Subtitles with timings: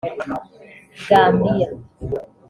[1.07, 1.69] Gambia